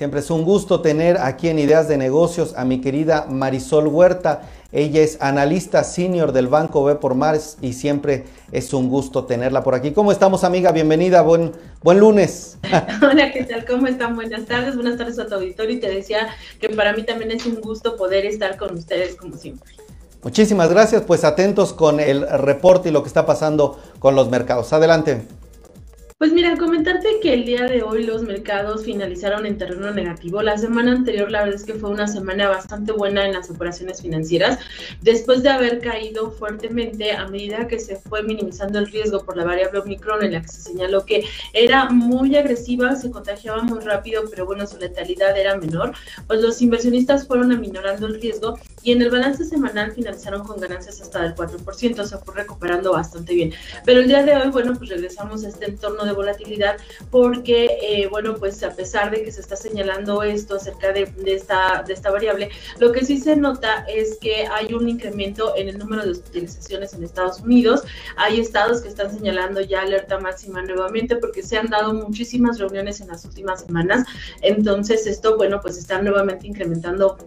Siempre 0.00 0.20
es 0.20 0.30
un 0.30 0.44
gusto 0.44 0.80
tener 0.80 1.18
aquí 1.18 1.50
en 1.50 1.58
Ideas 1.58 1.86
de 1.86 1.98
Negocios 1.98 2.54
a 2.56 2.64
mi 2.64 2.80
querida 2.80 3.26
Marisol 3.28 3.86
Huerta. 3.86 4.48
Ella 4.72 5.02
es 5.02 5.18
analista 5.20 5.84
senior 5.84 6.32
del 6.32 6.48
Banco 6.48 6.82
B 6.82 6.94
por 6.94 7.14
Mars 7.14 7.58
y 7.60 7.74
siempre 7.74 8.24
es 8.50 8.72
un 8.72 8.88
gusto 8.88 9.26
tenerla 9.26 9.62
por 9.62 9.74
aquí. 9.74 9.90
¿Cómo 9.90 10.10
estamos, 10.10 10.42
amiga? 10.42 10.72
Bienvenida, 10.72 11.20
buen, 11.20 11.52
buen 11.82 12.00
lunes. 12.00 12.56
Hola, 13.02 13.30
¿qué 13.30 13.44
tal? 13.44 13.66
¿Cómo 13.66 13.88
están? 13.88 14.16
Buenas 14.16 14.46
tardes, 14.46 14.74
buenas 14.74 14.96
tardes 14.96 15.18
a 15.18 15.26
tu 15.26 15.34
auditorio 15.34 15.76
y 15.76 15.80
te 15.80 15.90
decía 15.90 16.28
que 16.58 16.70
para 16.70 16.94
mí 16.94 17.02
también 17.02 17.32
es 17.32 17.44
un 17.44 17.60
gusto 17.60 17.98
poder 17.98 18.24
estar 18.24 18.56
con 18.56 18.74
ustedes 18.74 19.16
como 19.16 19.36
siempre. 19.36 19.70
Muchísimas 20.22 20.70
gracias, 20.70 21.02
pues 21.02 21.24
atentos 21.24 21.74
con 21.74 22.00
el 22.00 22.26
reporte 22.26 22.88
y 22.88 22.92
lo 22.92 23.02
que 23.02 23.08
está 23.08 23.26
pasando 23.26 23.78
con 23.98 24.14
los 24.14 24.30
mercados. 24.30 24.72
Adelante. 24.72 25.20
Pues 26.20 26.34
mira, 26.34 26.54
comentarte 26.58 27.18
que 27.22 27.32
el 27.32 27.46
día 27.46 27.64
de 27.64 27.82
hoy 27.82 28.02
los 28.02 28.20
mercados 28.20 28.84
finalizaron 28.84 29.46
en 29.46 29.56
terreno 29.56 29.90
negativo. 29.90 30.42
La 30.42 30.58
semana 30.58 30.92
anterior 30.92 31.30
la 31.30 31.44
verdad 31.44 31.54
es 31.58 31.64
que 31.64 31.72
fue 31.72 31.88
una 31.88 32.06
semana 32.06 32.46
bastante 32.46 32.92
buena 32.92 33.24
en 33.24 33.32
las 33.32 33.48
operaciones 33.48 34.02
financieras, 34.02 34.58
después 35.00 35.42
de 35.42 35.48
haber 35.48 35.80
caído 35.80 36.30
fuertemente 36.30 37.12
a 37.12 37.26
medida 37.28 37.66
que 37.66 37.78
se 37.78 37.96
fue 37.96 38.22
minimizando 38.22 38.78
el 38.80 38.92
riesgo 38.92 39.24
por 39.24 39.38
la 39.38 39.46
variable 39.46 39.78
Omicron 39.78 40.22
en 40.22 40.32
la 40.32 40.42
que 40.42 40.48
se 40.48 40.60
señaló 40.60 41.06
que 41.06 41.24
era 41.54 41.88
muy 41.88 42.36
agresiva, 42.36 42.96
se 42.96 43.10
contagiaba 43.10 43.62
muy 43.62 43.80
rápido, 43.80 44.24
pero 44.28 44.44
bueno, 44.44 44.66
su 44.66 44.76
letalidad 44.76 45.34
era 45.38 45.56
menor, 45.56 45.94
pues 46.26 46.42
los 46.42 46.60
inversionistas 46.60 47.26
fueron 47.26 47.50
aminorando 47.50 48.06
el 48.06 48.20
riesgo 48.20 48.58
y 48.82 48.92
en 48.92 49.02
el 49.02 49.10
balance 49.10 49.44
semanal 49.44 49.92
finalizaron 49.92 50.44
con 50.44 50.60
ganancias 50.60 51.00
hasta 51.00 51.22
del 51.22 51.34
4%, 51.34 52.04
se 52.04 52.18
fue 52.18 52.34
recuperando 52.34 52.92
bastante 52.92 53.34
bien. 53.34 53.52
Pero 53.84 54.00
el 54.00 54.08
día 54.08 54.22
de 54.22 54.36
hoy, 54.36 54.48
bueno, 54.50 54.74
pues 54.76 54.90
regresamos 54.90 55.44
a 55.44 55.48
este 55.48 55.66
entorno 55.66 56.04
de 56.04 56.12
volatilidad 56.12 56.76
porque, 57.10 57.78
eh, 57.82 58.08
bueno, 58.08 58.34
pues 58.36 58.62
a 58.62 58.70
pesar 58.70 59.10
de 59.10 59.22
que 59.22 59.32
se 59.32 59.40
está 59.40 59.56
señalando 59.56 60.22
esto 60.22 60.56
acerca 60.56 60.92
de, 60.92 61.12
esta, 61.26 61.84
de 61.86 61.92
esta 61.92 62.10
variable, 62.10 62.50
lo 62.78 62.92
que 62.92 63.04
sí 63.04 63.18
se 63.18 63.36
nota 63.36 63.84
es 63.88 64.18
que 64.20 64.46
hay 64.46 64.72
un 64.72 64.88
incremento 64.88 65.54
en 65.56 65.68
el 65.68 65.78
número 65.78 66.04
de 66.04 66.12
hospitalizaciones 66.12 66.94
en 66.94 67.04
Estados 67.04 67.40
Unidos. 67.40 67.82
Hay 68.16 68.40
estados 68.40 68.80
que 68.80 68.88
están 68.88 69.12
señalando 69.12 69.60
ya 69.60 69.82
alerta 69.82 70.18
máxima 70.18 70.62
nuevamente 70.62 71.16
porque 71.16 71.42
se 71.42 71.58
han 71.58 71.68
dado 71.68 71.92
muchísimas 71.92 72.58
reuniones 72.58 73.00
en 73.00 73.08
las 73.08 73.24
últimas 73.24 73.62
semanas. 73.62 74.06
Entonces, 74.42 75.06
esto, 75.06 75.36
bueno, 75.36 75.60
pues 75.60 75.76
está 75.76 76.00
nuevamente 76.00 76.46
incrementando 76.46 77.18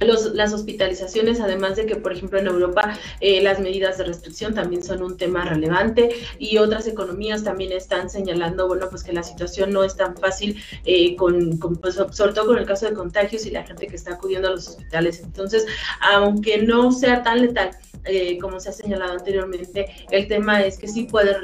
las 0.00 0.52
hospitalizaciones, 0.52 1.40
además 1.40 1.76
de 1.76 1.86
que, 1.86 1.96
por 1.96 2.12
ejemplo, 2.12 2.38
en 2.38 2.46
Europa 2.46 2.98
eh, 3.20 3.42
las 3.42 3.60
medidas 3.60 3.98
de 3.98 4.04
restricción 4.04 4.54
también 4.54 4.82
son 4.82 5.02
un 5.02 5.16
tema 5.16 5.44
relevante 5.44 6.10
y 6.38 6.58
otras 6.58 6.86
economías 6.86 7.44
también 7.44 7.72
están 7.72 8.10
señalando, 8.10 8.66
bueno, 8.66 8.88
pues 8.90 9.04
que 9.04 9.12
la 9.12 9.22
situación 9.22 9.72
no 9.72 9.84
es 9.84 9.96
tan 9.96 10.16
fácil, 10.16 10.62
eh, 10.84 11.16
con, 11.16 11.58
pues, 11.80 11.94
sobre 11.94 12.32
todo 12.32 12.46
con 12.46 12.58
el 12.58 12.66
caso 12.66 12.86
de 12.86 12.94
contagios 12.94 13.46
y 13.46 13.50
la 13.50 13.64
gente 13.64 13.86
que 13.86 13.96
está 13.96 14.14
acudiendo 14.14 14.48
a 14.48 14.52
los 14.52 14.68
hospitales. 14.68 15.20
Entonces, 15.22 15.66
aunque 16.00 16.62
no 16.62 16.92
sea 16.92 17.22
tan 17.22 17.40
letal, 17.42 17.70
eh, 18.04 18.38
como 18.38 18.60
se 18.60 18.70
ha 18.70 18.72
señalado 18.72 19.12
anteriormente, 19.12 19.86
el 20.10 20.28
tema 20.28 20.62
es 20.62 20.78
que 20.78 20.88
sí 20.88 21.04
puede 21.04 21.36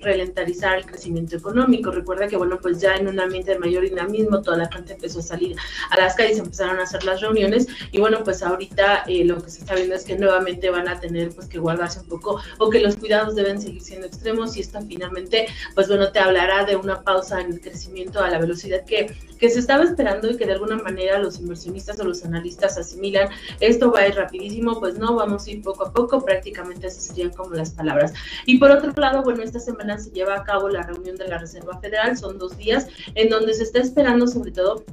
ralentizar 0.00 0.78
el 0.78 0.86
crecimiento 0.86 1.36
económico. 1.36 1.90
Recuerda 1.90 2.28
que, 2.28 2.36
bueno, 2.36 2.58
pues 2.60 2.80
ya 2.80 2.96
en 2.96 3.08
un 3.08 3.20
ambiente 3.20 3.52
de 3.52 3.58
mayor 3.58 3.84
dinamismo, 3.84 4.42
toda 4.42 4.58
la 4.58 4.70
gente 4.70 4.94
empezó 4.94 5.20
a 5.20 5.22
salir 5.22 5.56
a 5.90 5.96
las 5.96 6.14
calles, 6.14 6.38
empezaron 6.38 6.78
a 6.80 6.82
hacer 6.82 7.04
las 7.04 7.20
reuniones 7.20 7.66
y 7.92 8.00
bueno, 8.00 8.22
pues 8.24 8.42
ahorita 8.42 9.04
eh, 9.06 9.24
lo 9.24 9.42
que 9.42 9.50
se 9.50 9.60
está 9.60 9.74
viendo 9.74 9.94
es 9.94 10.04
que 10.04 10.16
nuevamente 10.16 10.70
van 10.70 10.88
a 10.88 10.98
tener 11.00 11.30
pues 11.30 11.48
que 11.48 11.58
guardarse 11.58 12.00
un 12.00 12.06
poco 12.06 12.40
o 12.58 12.70
que 12.70 12.80
los 12.80 12.96
cuidados 12.96 13.34
deben 13.34 13.60
seguir 13.60 13.82
siendo 13.82 14.06
extremos 14.06 14.56
y 14.56 14.60
esto 14.60 14.78
finalmente, 14.86 15.46
pues 15.74 15.88
bueno, 15.88 16.10
te 16.12 16.18
hablará 16.18 16.64
de 16.64 16.76
una 16.76 17.02
pausa 17.02 17.40
en 17.40 17.52
el 17.52 17.60
crecimiento 17.60 18.20
a 18.20 18.30
la 18.30 18.38
velocidad 18.38 18.84
que, 18.84 19.14
que 19.38 19.50
se 19.50 19.60
estaba 19.60 19.84
esperando 19.84 20.30
y 20.30 20.36
que 20.36 20.46
de 20.46 20.52
alguna 20.52 20.76
manera 20.76 21.18
los 21.18 21.38
inversionistas 21.38 21.98
o 22.00 22.04
los 22.04 22.24
analistas 22.24 22.76
asimilan, 22.76 23.28
esto 23.60 23.90
va 23.90 24.00
a 24.00 24.08
ir 24.08 24.14
rapidísimo, 24.14 24.80
pues 24.80 24.98
no, 24.98 25.14
vamos 25.14 25.46
a 25.46 25.50
ir 25.50 25.62
poco 25.62 25.86
a 25.86 25.92
poco 25.92 26.24
prácticamente 26.24 26.86
esas 26.86 27.04
serían 27.04 27.30
como 27.30 27.54
las 27.54 27.70
palabras. 27.70 28.12
Y 28.46 28.58
por 28.58 28.70
otro 28.70 28.92
lado, 28.96 29.22
bueno, 29.22 29.42
esta 29.42 29.60
semana 29.60 29.98
se 29.98 30.10
lleva 30.10 30.36
a 30.36 30.44
cabo 30.44 30.68
la 30.68 30.82
reunión 30.82 31.16
de 31.16 31.28
la 31.28 31.38
Reserva 31.38 31.78
Federal, 31.80 32.16
son 32.16 32.38
dos 32.38 32.56
días 32.56 32.86
en 33.14 33.28
donde 33.28 33.54
se 33.54 33.62
está 33.62 33.80
esperando 33.80 34.26
sobre 34.26 34.50
todo 34.50 34.84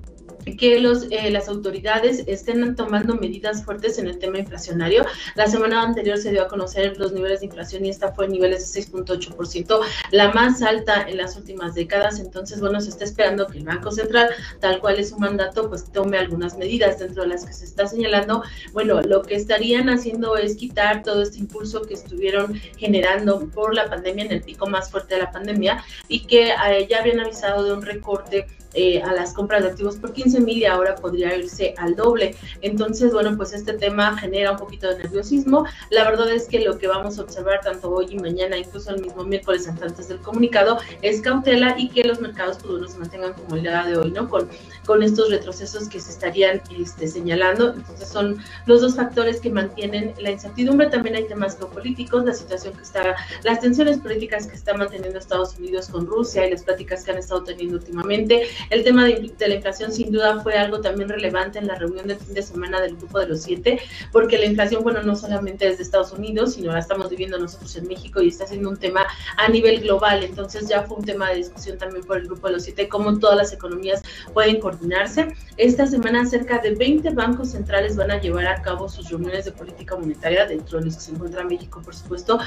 que 0.54 0.80
los, 0.80 1.08
eh, 1.10 1.32
las 1.32 1.48
autoridades 1.50 2.24
estén 2.28 2.76
tomando 2.76 3.16
medidas 3.16 3.64
fuertes 3.64 3.98
en 3.98 4.08
el 4.08 4.20
tema 4.20 4.40
inflacionario. 4.40 5.04
La 5.36 5.48
semana 5.48 5.82
anterior 5.82 6.18
se 6.18 6.32
dio 6.32 6.44
a 6.44 6.48
conocer 6.48 6.98
los 6.98 7.12
niveles 7.12 7.40
de 7.40 7.48
inflación 7.48 7.86
y 7.86 7.90
esta 7.90 8.12
fue 8.14 8.26
en 8.26 8.34
niveles 8.34 8.72
de 8.74 8.82
6.8%, 8.82 9.80
la 10.12 10.32
más 10.32 10.62
alta 10.62 11.06
en 11.08 11.18
las 11.18 11.36
últimas 11.36 11.74
décadas. 11.74 12.20
Entonces, 12.20 12.60
bueno, 12.60 12.80
se 12.80 12.90
está 12.90 13.04
esperando 13.04 13.48
que 13.48 13.58
el 13.58 13.66
Banco 13.66 13.92
Central, 13.92 14.30
tal 14.60 14.80
cual 14.80 15.00
es 15.00 15.10
su 15.10 15.18
mandato, 15.18 15.68
pues 15.70 15.92
tome 15.92 16.18
algunas 16.18 16.58
medidas 16.58 17.00
dentro 17.00 17.24
de 17.24 17.30
las 17.30 17.46
que 17.46 17.54
se 17.54 17.66
está 17.66 17.88
señalando. 17.88 18.44
Bueno, 18.74 19.02
lo 19.02 19.24
que 19.24 19.36
estarían 19.36 19.90
haciendo 19.90 20.38
es 20.38 20.56
quitar 20.56 21.04
todo 21.04 21.24
este 21.24 21.40
impulso 21.40 21.82
que 21.84 21.96
estuvieron 21.96 22.54
generando 22.78 23.48
por 23.50 23.74
la 23.74 23.90
pandemia, 23.90 24.26
en 24.26 24.32
el 24.32 24.42
pico 24.42 24.68
más 24.68 24.92
fuerte 24.92 25.16
de 25.16 25.22
la 25.22 25.32
pandemia, 25.32 25.84
y 26.08 26.26
que 26.26 26.50
eh, 26.50 26.88
ya 26.90 27.00
habían 27.00 27.20
avisado 27.20 27.64
de 27.64 27.74
un 27.74 27.82
recorte 27.82 28.48
eh, 28.76 29.02
a 29.02 29.14
las 29.14 29.34
compras 29.34 29.64
de 29.64 29.70
activos 29.70 29.96
por 29.96 30.14
15 30.14 30.42
mil 30.42 30.58
y 30.58 30.66
ahora 30.66 30.96
podría 30.96 31.36
irse 31.36 31.74
al 31.78 31.96
doble. 31.96 32.36
Entonces, 32.62 33.14
bueno, 33.14 33.36
pues 33.38 33.54
este 33.54 33.74
tema 33.74 34.18
genera 34.18 34.52
un 34.52 34.58
poquito 34.58 34.90
de 34.90 34.98
nerviosismo. 34.98 35.66
La 35.90 36.04
verdad 36.04 36.30
es 36.32 36.48
que 36.48 36.60
lo 36.60 36.78
que 36.78 36.88
vamos 36.88 37.18
a 37.18 37.24
observar 37.24 37.62
tanto 37.62 37.90
hoy 37.90 38.08
y 38.10 38.18
mañana, 38.18 38.58
incluso 38.58 38.92
el 38.92 39.02
mismo 39.02 39.24
miércoles 39.24 39.68
antes 39.68 40.08
del 40.08 40.20
comunicado, 40.20 40.80
es 41.02 41.22
cautela 41.22 41.76
y 41.78 41.90
que 41.90 42.04
los 42.04 42.20
mercados 42.20 42.58
futuros 42.58 42.92
se 42.92 43.00
mantengan 43.00 43.34
como 43.34 43.56
el 43.56 43.64
día 43.64 43.84
de 43.86 43.98
hoy, 43.98 44.12
¿no? 44.12 44.30
Con, 44.30 44.50
con 44.86 45.04
estos 45.04 45.30
retrocesos 45.30 45.88
que 45.88 46.00
se 46.00 46.12
estarían 46.12 46.62
este, 46.78 47.08
señalando. 47.08 47.74
Entonces, 47.74 48.10
son 48.10 48.38
los 48.66 48.82
dos 48.82 48.96
factores 48.96 49.40
que 49.40 49.50
mantienen 49.50 50.14
la 50.20 50.32
incertidumbre. 50.32 50.88
También 50.90 51.16
hay 51.16 51.28
temas 51.28 51.58
geopolíticos, 51.58 52.26
la 52.26 52.34
situación 52.34 52.74
que 52.76 52.84
está, 52.84 53.16
las 53.44 53.60
tensiones 53.60 54.00
políticas 54.00 54.48
que 54.48 54.56
está 54.56 54.74
manteniendo 54.74 55.18
Estados 55.18 55.58
Unidos 55.58 55.90
con 55.90 56.06
Rusia 56.06 56.48
y 56.48 56.52
las 56.52 56.64
pláticas 56.64 57.04
que 57.04 57.12
han 57.12 57.18
estado 57.18 57.44
teniendo 57.44 57.78
últimamente 57.78 58.48
el 58.70 58.84
tema 58.84 59.06
de, 59.06 59.34
la 59.40 59.56
inflación 59.56 59.92
sin 59.92 60.12
duda 60.12 60.42
fue 60.42 60.58
algo 60.58 60.82
también 60.82 61.10
relevante 61.10 61.60
en 61.60 61.68
la 61.68 61.76
reunión 61.76 62.08
del 62.08 62.18
fin 62.18 62.34
de 62.34 62.42
semana 62.42 62.82
del 62.82 62.96
grupo 62.98 63.20
de 63.20 63.28
los 63.28 63.44
siete, 63.44 63.80
porque 64.12 64.38
la 64.38 64.46
inflación, 64.46 64.84
bueno, 64.84 65.02
no 65.04 65.16
solamente 65.16 65.68
es 65.68 65.78
de 65.78 65.84
Estados 65.84 66.12
Unidos, 66.12 66.54
sino 66.54 66.72
la 66.72 66.80
estamos 66.80 67.10
viviendo 67.10 67.38
nosotros 67.38 67.76
en 67.76 67.88
México 67.88 68.22
y 68.22 68.30
está 68.30 68.48
siendo 68.48 68.70
un 68.70 68.78
tema 68.78 69.06
a 69.38 69.48
nivel 69.50 69.82
global. 69.82 70.24
Entonces 70.24 70.68
ya 70.68 70.84
fue 70.84 70.98
un 70.98 71.06
tema 71.06 71.30
de 71.30 71.38
discusión 71.38 71.78
también 71.78 72.04
por 72.06 72.18
el 72.18 72.26
grupo 72.26 72.48
de 72.48 72.54
los 72.54 72.64
siete, 72.64 72.90
cómo 72.90 73.18
todas 73.20 73.38
las 73.38 73.54
economías 73.54 74.02
pueden 74.34 74.60
coordinarse. 74.60 75.28
Esta 75.58 75.88
semana 75.88 76.26
cerca 76.26 76.60
de 76.60 76.76
20 76.76 77.12
bancos 77.12 77.52
centrales 77.52 77.96
van 77.96 78.12
a 78.12 78.20
llevar 78.20 78.48
a 78.48 78.62
cabo 78.62 78.90
sus 78.90 79.10
reuniones 79.10 79.46
de 79.46 79.52
política 79.52 79.96
monetaria, 79.96 80.46
dentro 80.46 80.80
de 80.80 80.86
los 80.86 80.96
que 80.96 81.02
se 81.02 81.12
encuentra 81.12 81.44
México, 81.44 81.82
por 81.84 81.96
supuesto, 81.96 82.40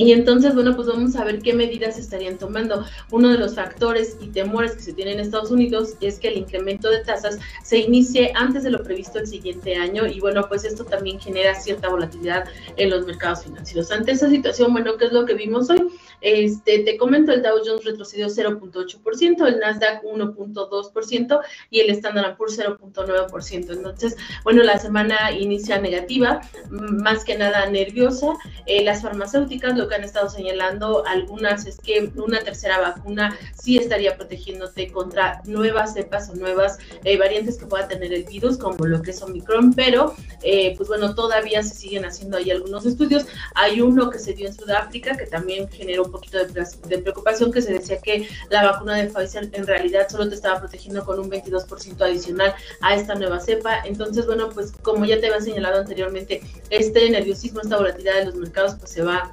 y 0.00 0.12
entonces, 0.12 0.54
bueno, 0.54 0.74
pues 0.74 0.88
vamos 0.88 1.14
a 1.16 1.24
ver 1.24 1.40
qué 1.40 1.52
medidas 1.52 1.98
estarían 1.98 2.38
tomando. 2.38 2.86
Uno 3.10 3.28
de 3.28 3.36
los 3.36 3.54
factores 3.54 4.16
y 4.22 4.28
temores 4.28 4.72
que 4.72 4.80
se 4.80 4.94
tienen 4.94 5.18
en 5.18 5.20
Estados 5.20 5.50
Unidos 5.50 5.94
es 6.00 6.18
que 6.18 6.28
el 6.28 6.38
incremento 6.38 6.88
de 6.88 7.04
tasas 7.04 7.38
se 7.62 7.80
inicie 7.80 8.32
antes 8.34 8.62
de 8.62 8.70
lo 8.70 8.82
previsto 8.82 9.18
el 9.18 9.26
siguiente 9.26 9.74
año 9.74 10.06
y 10.06 10.18
bueno, 10.18 10.48
pues 10.48 10.64
esto 10.64 10.84
también 10.84 11.20
genera 11.20 11.54
cierta 11.54 11.90
volatilidad 11.90 12.48
en 12.78 12.88
los 12.88 13.04
mercados 13.04 13.44
financieros. 13.44 13.92
Ante 13.92 14.12
esa 14.12 14.30
situación, 14.30 14.72
bueno, 14.72 14.96
¿qué 14.96 15.04
es 15.04 15.12
lo 15.12 15.26
que 15.26 15.34
vimos 15.34 15.68
hoy? 15.68 15.86
Este, 16.22 16.78
te 16.78 16.96
comento, 16.96 17.32
el 17.32 17.42
Dow 17.42 17.58
Jones 17.62 17.84
retrocedió 17.84 18.28
0.8%, 18.28 19.46
el 19.46 19.58
Nasdaq 19.58 20.02
1.2% 20.02 21.40
y 21.68 21.80
el 21.80 21.90
Standard 21.90 22.38
Poor's 22.38 22.58
0.9%. 22.58 23.70
Entonces, 23.70 24.16
bueno, 24.44 24.62
la 24.62 24.78
semana 24.78 25.30
inicia 25.32 25.78
negativa, 25.78 26.40
más 26.70 27.22
que 27.22 27.36
nada 27.36 27.68
nerviosa. 27.68 28.32
Eh, 28.64 28.82
las 28.82 29.02
farmacéuticas 29.02 29.76
lo 29.76 29.89
que 29.90 29.96
han 29.96 30.04
estado 30.04 30.30
señalando 30.30 31.04
algunas 31.06 31.66
es 31.66 31.76
que 31.76 32.10
una 32.16 32.40
tercera 32.40 32.80
vacuna 32.80 33.36
sí 33.54 33.76
estaría 33.76 34.16
protegiéndote 34.16 34.90
contra 34.90 35.42
nuevas 35.44 35.92
cepas 35.92 36.30
o 36.30 36.34
nuevas 36.34 36.78
eh, 37.04 37.18
variantes 37.18 37.58
que 37.58 37.66
pueda 37.66 37.88
tener 37.88 38.14
el 38.14 38.24
virus, 38.24 38.56
como 38.56 38.86
lo 38.86 39.02
que 39.02 39.10
es 39.10 39.20
Omicron, 39.20 39.74
pero 39.74 40.14
eh, 40.42 40.74
pues 40.76 40.88
bueno, 40.88 41.14
todavía 41.14 41.62
se 41.62 41.74
siguen 41.74 42.04
haciendo 42.04 42.38
ahí 42.38 42.50
algunos 42.50 42.86
estudios. 42.86 43.26
Hay 43.54 43.82
uno 43.82 44.08
que 44.08 44.18
se 44.18 44.32
dio 44.32 44.46
en 44.46 44.54
Sudáfrica 44.54 45.16
que 45.16 45.26
también 45.26 45.68
generó 45.68 46.04
un 46.04 46.12
poquito 46.12 46.38
de, 46.38 46.98
preocupación, 46.98 47.52
que 47.52 47.60
se 47.60 47.72
decía 47.72 47.98
que 48.00 48.28
la 48.48 48.64
vacuna 48.64 48.96
de 48.96 49.08
Pfizer 49.08 49.50
en 49.52 49.66
realidad 49.66 50.08
solo 50.08 50.28
te 50.28 50.36
estaba 50.36 50.60
protegiendo 50.60 51.04
con 51.04 51.18
un 51.18 51.30
22% 51.30 52.00
adicional 52.00 52.54
a 52.80 52.94
esta 52.94 53.14
nueva 53.16 53.40
cepa. 53.40 53.82
Entonces, 53.84 54.26
bueno, 54.26 54.50
pues 54.50 54.72
como 54.82 55.04
ya 55.04 55.20
te 55.20 55.26
había 55.26 55.40
señalado 55.40 55.80
anteriormente, 55.80 56.42
este 56.70 57.10
nerviosismo, 57.10 57.60
esta 57.60 57.76
volatilidad 57.76 58.18
de 58.18 58.24
los 58.26 58.34
mercados, 58.36 58.76
pues 58.76 58.92
se 58.92 59.02
va 59.02 59.32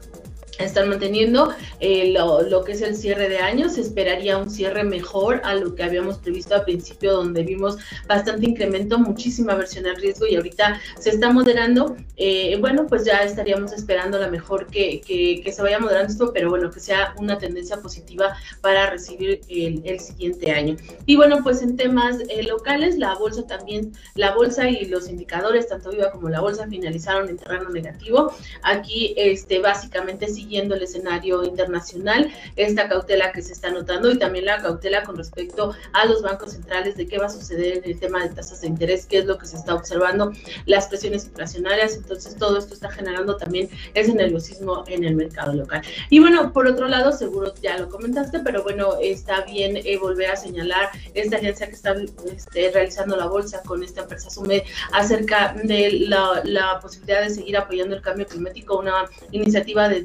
están 0.60 0.90
manteniendo 0.90 1.54
eh, 1.80 2.14
lo, 2.14 2.64
que 2.64 2.74
es 2.74 2.82
el 2.82 2.96
cierre 2.96 3.30
de 3.30 3.40
años. 3.40 3.74
Se 3.74 3.82
esperaría 3.82 4.38
un 4.38 4.50
cierre 4.50 4.84
mejor 4.84 5.42
a 5.44 5.56
lo 5.56 5.76
que 5.76 5.84
habíamos 5.84 6.18
previsto 6.18 6.56
al 6.56 6.64
principio, 6.64 7.14
donde 7.14 7.44
vimos 7.44 7.78
bastante 8.08 8.50
incremento, 8.50 8.98
muchísima 8.98 9.56
versión 9.56 9.86
al 9.88 9.96
riesgo 9.98 10.26
y 10.28 10.36
ahorita 10.36 10.80
se 11.00 11.10
está 11.12 11.32
moderando. 11.32 11.96
Eh, 12.16 12.58
bueno, 12.60 12.88
pues 12.88 13.06
ya 13.06 13.24
estaríamos 13.24 13.74
esperando 13.74 14.18
a 14.18 14.22
lo 14.22 14.32
mejor 14.32 14.68
que, 14.68 15.02
que, 15.02 15.52
se 15.52 15.62
vaya 15.62 15.80
moderando 15.80 16.12
esto, 16.12 16.32
pero 16.34 16.50
bueno, 16.50 16.70
que 16.72 16.80
sea 16.80 17.16
una 17.18 17.38
tendencia 17.38 17.78
positiva 17.78 18.36
para 18.62 18.90
recibir 18.90 19.42
el, 19.50 19.82
el 19.86 20.00
siguiente 20.00 20.52
año. 20.52 20.76
Y 21.06 21.16
bueno, 21.16 21.40
pues 21.44 21.62
en 21.62 21.78
temas 21.78 22.18
eh, 22.30 22.44
locales, 22.44 22.98
la 22.98 23.16
bolsa 23.16 23.46
también, 23.48 23.94
la 24.16 24.36
bolsa 24.36 24.70
y 24.70 24.86
los 24.86 25.08
indicadores, 25.10 25.68
tanto 25.68 25.92
Viva 25.92 26.12
como 26.12 26.30
la 26.30 26.42
bolsa, 26.42 26.68
finalizaron 26.68 27.30
en 27.30 27.38
terreno 27.38 27.70
negativo. 27.70 28.34
Aquí, 28.64 29.14
este, 29.18 29.60
básicamente 29.60 30.28
sí 30.28 30.47
siguiendo 30.48 30.76
el 30.76 30.84
escenario 30.84 31.44
internacional, 31.44 32.32
esta 32.56 32.88
cautela 32.88 33.34
que 33.34 33.42
se 33.42 33.52
está 33.52 33.70
notando 33.70 34.10
y 34.10 34.18
también 34.18 34.46
la 34.46 34.62
cautela 34.62 35.04
con 35.04 35.18
respecto 35.18 35.74
a 35.92 36.06
los 36.06 36.22
bancos 36.22 36.54
centrales 36.54 36.96
de 36.96 37.06
qué 37.06 37.18
va 37.18 37.26
a 37.26 37.30
suceder 37.30 37.80
en 37.80 37.84
el 37.84 38.00
tema 38.00 38.24
de 38.24 38.30
tasas 38.30 38.62
de 38.62 38.68
interés, 38.68 39.06
qué 39.06 39.18
es 39.20 39.26
lo 39.26 39.38
que 39.38 39.46
se 39.46 39.58
está 39.58 39.76
observando, 39.76 40.32
las 40.66 40.88
presiones 40.88 41.26
inflacionarias, 41.26 41.98
entonces 41.98 42.38
todo 42.38 42.58
esto 42.58 42.74
está 42.74 42.90
generando 42.90 43.36
también 43.36 43.70
ese 43.94 44.14
nerviosismo 44.14 44.86
en 44.88 45.04
el 45.04 45.16
mercado 45.16 45.54
local. 45.54 45.82
Y 46.10 46.20
bueno, 46.20 46.54
por 46.54 46.66
otro 46.66 46.88
lado, 46.88 47.12
seguro 47.12 47.54
ya 47.62 47.78
lo 47.78 47.90
comentaste, 47.90 48.40
pero 48.40 48.64
bueno, 48.64 48.94
está 49.02 49.42
bien 49.42 49.76
eh, 49.76 49.98
volver 49.98 50.32
a 50.32 50.38
señalar 50.38 50.92
esta 51.14 51.36
agencia 51.36 51.68
que 51.68 51.74
está 51.74 51.94
este, 52.34 52.72
realizando 52.72 53.18
la 53.18 53.28
bolsa 53.28 53.62
con 53.64 53.84
esta 53.84 54.02
empresa 54.02 54.30
Sumed 54.30 54.62
acerca 54.94 55.54
de 55.62 56.06
la, 56.08 56.42
la 56.46 56.80
posibilidad 56.80 57.22
de 57.24 57.32
seguir 57.32 57.58
apoyando 57.58 57.98
el 57.98 58.02
cambio 58.02 58.26
climático, 58.26 58.80
una 58.80 59.10
iniciativa 59.32 59.90
de 59.90 60.02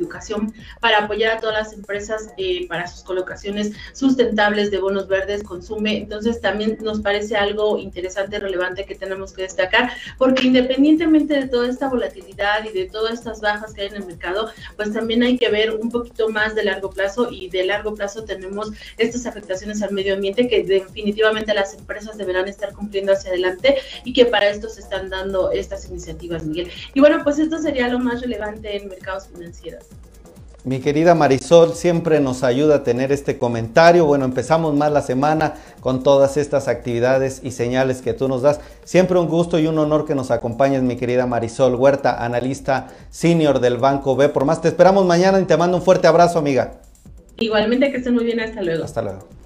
para 0.81 1.05
apoyar 1.05 1.37
a 1.37 1.41
todas 1.41 1.57
las 1.57 1.73
empresas 1.73 2.31
eh, 2.37 2.67
para 2.69 2.87
sus 2.87 3.03
colocaciones 3.03 3.73
sustentables 3.93 4.71
de 4.71 4.79
bonos 4.79 5.09
verdes, 5.09 5.43
consume. 5.43 5.99
Entonces 5.99 6.41
también 6.41 6.79
nos 6.81 7.01
parece 7.01 7.37
algo 7.37 7.79
interesante, 7.79 8.39
relevante 8.39 8.85
que 8.85 8.95
tenemos 8.95 9.33
que 9.33 9.43
destacar, 9.43 9.91
porque 10.19 10.47
independientemente 10.47 11.35
de 11.35 11.49
toda 11.49 11.69
esta 11.69 11.89
volatilidad 11.89 12.65
y 12.65 12.73
de 12.73 12.87
todas 12.87 13.15
estas 13.15 13.41
bajas 13.41 13.73
que 13.75 13.83
hay 13.83 13.89
en 13.89 13.97
el 13.97 14.07
mercado, 14.07 14.51
pues 14.77 14.93
también 14.93 15.23
hay 15.23 15.39
que 15.39 15.49
ver 15.49 15.75
un 15.75 15.91
poquito 15.91 16.29
más 16.29 16.55
de 16.55 16.65
largo 16.65 16.91
plazo 16.91 17.29
y 17.31 17.49
de 17.49 17.65
largo 17.65 17.95
plazo 17.95 18.25
tenemos 18.25 18.71
estas 18.99 19.27
afectaciones 19.27 19.83
al 19.83 19.93
medio 19.93 20.15
ambiente 20.15 20.49
que 20.49 20.63
definitivamente 20.63 21.55
las 21.55 21.75
empresas 21.75 22.17
deberán 22.17 22.49
estar 22.49 22.73
cumpliendo 22.73 23.13
hacia 23.13 23.31
adelante 23.31 23.77
y 24.05 24.13
que 24.13 24.27
para 24.27 24.49
esto 24.49 24.69
se 24.69 24.81
están 24.81 25.11
dando 25.11 25.51
estas 25.51 25.89
iniciativas, 25.89 26.45
Miguel. 26.45 26.71
Y 26.95 27.01
bueno, 27.01 27.23
pues 27.25 27.39
esto 27.39 27.59
sería 27.59 27.89
lo 27.89 27.99
más 27.99 28.21
relevante 28.21 28.77
en 28.77 28.89
mercados 28.89 29.29
financieros. 29.29 29.85
Mi 30.65 30.79
querida 30.79 31.17
Marisol 31.17 31.75
siempre 31.75 32.21
nos 32.21 32.45
ayuda 32.45 32.77
a 32.77 32.85
tener 32.85 33.11
este 33.11 33.37
comentario. 33.37 34.07
Bueno, 34.07 34.25
empezamos 34.25 34.75
más 34.77 34.93
la 34.93 35.03
semana 35.03 35.55
con 35.81 36.05
todas 36.05 36.37
estas 36.37 36.69
actividades 36.69 37.41
y 37.43 37.51
señales 37.51 38.01
que 38.01 38.15
tú 38.15 38.29
nos 38.29 38.43
das. 38.43 38.61
Siempre 38.85 39.19
un 39.19 39.27
gusto 39.27 39.59
y 39.59 39.67
un 39.67 39.77
honor 39.79 40.07
que 40.07 40.15
nos 40.15 40.31
acompañes, 40.31 40.83
mi 40.83 40.95
querida 40.95 41.27
Marisol 41.27 41.75
Huerta, 41.75 42.25
analista 42.25 42.91
senior 43.11 43.59
del 43.59 43.79
Banco 43.79 44.15
B. 44.15 44.29
Por 44.29 44.45
más, 44.45 44.63
te 44.63 44.69
esperamos 44.69 45.05
mañana 45.05 45.41
y 45.41 45.47
te 45.47 45.57
mando 45.57 45.79
un 45.79 45.83
fuerte 45.83 46.07
abrazo, 46.07 46.39
amiga. 46.39 46.75
Igualmente 47.39 47.91
que 47.91 47.97
estén 47.97 48.15
muy 48.15 48.25
bien, 48.25 48.39
hasta 48.39 48.63
luego. 48.63 48.85
Hasta 48.85 49.03
luego. 49.03 49.42